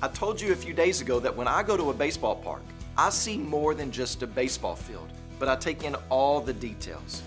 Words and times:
I 0.00 0.06
told 0.06 0.40
you 0.40 0.52
a 0.52 0.56
few 0.56 0.74
days 0.74 1.00
ago 1.00 1.18
that 1.18 1.34
when 1.34 1.48
I 1.48 1.64
go 1.64 1.76
to 1.76 1.90
a 1.90 1.94
baseball 1.94 2.36
park, 2.36 2.62
I 2.96 3.10
see 3.10 3.36
more 3.36 3.74
than 3.74 3.90
just 3.90 4.22
a 4.22 4.28
baseball 4.28 4.76
field, 4.76 5.08
but 5.40 5.48
I 5.48 5.56
take 5.56 5.82
in 5.82 5.96
all 6.08 6.40
the 6.40 6.52
details. 6.52 7.20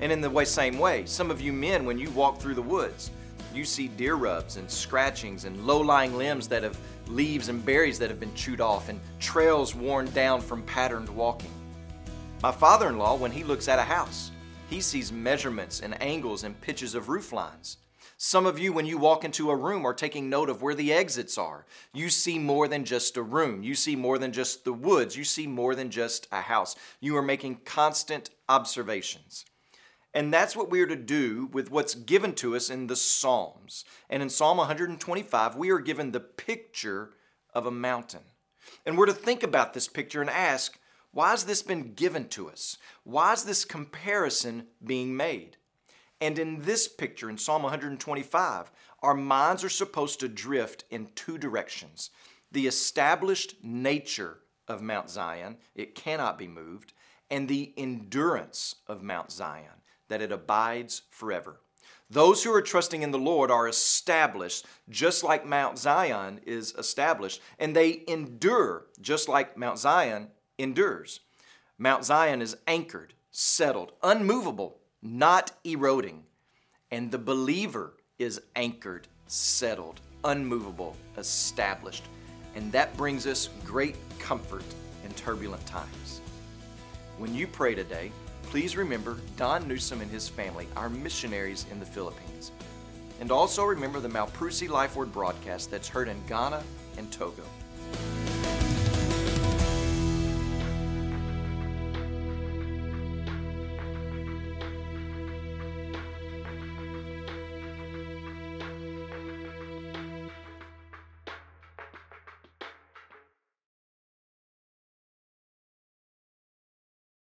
And 0.00 0.10
in 0.10 0.22
the 0.22 0.30
way, 0.30 0.46
same 0.46 0.78
way, 0.78 1.04
some 1.04 1.30
of 1.30 1.42
you 1.42 1.52
men, 1.52 1.84
when 1.84 1.98
you 1.98 2.08
walk 2.12 2.40
through 2.40 2.54
the 2.54 2.62
woods, 2.62 3.10
you 3.54 3.66
see 3.66 3.88
deer 3.88 4.14
rubs 4.14 4.56
and 4.56 4.70
scratchings 4.70 5.44
and 5.44 5.66
low 5.66 5.82
lying 5.82 6.16
limbs 6.16 6.48
that 6.48 6.62
have 6.62 6.78
leaves 7.08 7.50
and 7.50 7.62
berries 7.62 7.98
that 7.98 8.08
have 8.08 8.20
been 8.20 8.34
chewed 8.34 8.62
off 8.62 8.88
and 8.88 9.00
trails 9.20 9.74
worn 9.74 10.10
down 10.12 10.40
from 10.40 10.62
patterned 10.62 11.10
walking. 11.10 11.52
My 12.42 12.52
father 12.52 12.88
in 12.88 12.96
law, 12.96 13.16
when 13.16 13.32
he 13.32 13.44
looks 13.44 13.68
at 13.68 13.78
a 13.78 13.82
house, 13.82 14.30
he 14.70 14.80
sees 14.80 15.12
measurements 15.12 15.80
and 15.80 16.00
angles 16.02 16.42
and 16.44 16.58
pitches 16.62 16.94
of 16.94 17.10
roof 17.10 17.34
lines. 17.34 17.76
Some 18.26 18.46
of 18.46 18.58
you, 18.58 18.72
when 18.72 18.86
you 18.86 18.96
walk 18.96 19.22
into 19.22 19.50
a 19.50 19.54
room, 19.54 19.84
are 19.84 19.92
taking 19.92 20.30
note 20.30 20.48
of 20.48 20.62
where 20.62 20.74
the 20.74 20.94
exits 20.94 21.36
are. 21.36 21.66
You 21.92 22.08
see 22.08 22.38
more 22.38 22.66
than 22.66 22.86
just 22.86 23.18
a 23.18 23.22
room. 23.22 23.62
You 23.62 23.74
see 23.74 23.96
more 23.96 24.16
than 24.16 24.32
just 24.32 24.64
the 24.64 24.72
woods. 24.72 25.14
You 25.14 25.24
see 25.24 25.46
more 25.46 25.74
than 25.74 25.90
just 25.90 26.26
a 26.32 26.40
house. 26.40 26.74
You 27.00 27.18
are 27.18 27.22
making 27.22 27.60
constant 27.66 28.30
observations. 28.48 29.44
And 30.14 30.32
that's 30.32 30.56
what 30.56 30.70
we 30.70 30.80
are 30.80 30.86
to 30.86 30.96
do 30.96 31.50
with 31.52 31.70
what's 31.70 31.94
given 31.94 32.32
to 32.36 32.56
us 32.56 32.70
in 32.70 32.86
the 32.86 32.96
Psalms. 32.96 33.84
And 34.08 34.22
in 34.22 34.30
Psalm 34.30 34.56
125, 34.56 35.56
we 35.56 35.68
are 35.68 35.78
given 35.78 36.12
the 36.12 36.20
picture 36.20 37.10
of 37.52 37.66
a 37.66 37.70
mountain. 37.70 38.22
And 38.86 38.96
we're 38.96 39.04
to 39.04 39.12
think 39.12 39.42
about 39.42 39.74
this 39.74 39.86
picture 39.86 40.22
and 40.22 40.30
ask, 40.30 40.78
why 41.12 41.32
has 41.32 41.44
this 41.44 41.62
been 41.62 41.92
given 41.92 42.28
to 42.28 42.48
us? 42.48 42.78
Why 43.02 43.34
is 43.34 43.44
this 43.44 43.66
comparison 43.66 44.68
being 44.82 45.14
made? 45.14 45.58
And 46.24 46.38
in 46.38 46.62
this 46.62 46.88
picture, 46.88 47.28
in 47.28 47.36
Psalm 47.36 47.64
125, 47.64 48.72
our 49.02 49.12
minds 49.12 49.62
are 49.62 49.68
supposed 49.68 50.20
to 50.20 50.28
drift 50.28 50.84
in 50.90 51.08
two 51.14 51.36
directions 51.36 52.08
the 52.50 52.66
established 52.66 53.56
nature 53.62 54.38
of 54.66 54.80
Mount 54.80 55.10
Zion, 55.10 55.58
it 55.74 55.94
cannot 55.94 56.38
be 56.38 56.48
moved, 56.48 56.94
and 57.30 57.46
the 57.46 57.74
endurance 57.76 58.76
of 58.86 59.02
Mount 59.02 59.32
Zion 59.32 59.82
that 60.08 60.22
it 60.22 60.32
abides 60.32 61.02
forever. 61.10 61.60
Those 62.08 62.42
who 62.42 62.54
are 62.54 62.62
trusting 62.62 63.02
in 63.02 63.10
the 63.10 63.18
Lord 63.18 63.50
are 63.50 63.68
established 63.68 64.64
just 64.88 65.24
like 65.24 65.44
Mount 65.44 65.78
Zion 65.78 66.40
is 66.46 66.74
established, 66.78 67.42
and 67.58 67.76
they 67.76 68.02
endure 68.08 68.86
just 68.98 69.28
like 69.28 69.58
Mount 69.58 69.78
Zion 69.78 70.28
endures. 70.56 71.20
Mount 71.76 72.06
Zion 72.06 72.40
is 72.40 72.56
anchored, 72.66 73.12
settled, 73.30 73.92
unmovable, 74.02 74.78
not 75.04 75.52
eroding, 75.64 76.24
and 76.90 77.10
the 77.10 77.18
believer 77.18 77.92
is 78.18 78.40
anchored, 78.56 79.06
settled, 79.26 80.00
unmovable, 80.24 80.96
established. 81.18 82.04
And 82.56 82.72
that 82.72 82.96
brings 82.96 83.26
us 83.26 83.50
great 83.64 83.96
comfort 84.18 84.64
in 85.04 85.12
turbulent 85.12 85.64
times. 85.66 86.22
When 87.18 87.34
you 87.34 87.46
pray 87.46 87.74
today, 87.74 88.10
please 88.44 88.76
remember 88.76 89.18
Don 89.36 89.68
Newsom 89.68 90.00
and 90.00 90.10
his 90.10 90.28
family, 90.28 90.66
our 90.74 90.88
missionaries 90.88 91.66
in 91.70 91.78
the 91.78 91.86
Philippines. 91.86 92.50
And 93.20 93.30
also 93.30 93.64
remember 93.64 94.00
the 94.00 94.08
Mamprusi 94.08 94.68
Life 94.68 94.96
Word 94.96 95.12
broadcast 95.12 95.70
that's 95.70 95.88
heard 95.88 96.08
in 96.08 96.20
Ghana 96.26 96.62
and 96.96 97.12
Togo. 97.12 97.42